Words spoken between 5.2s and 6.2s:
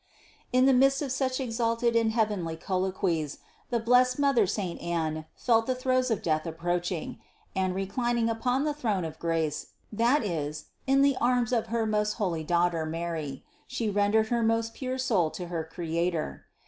felt the throes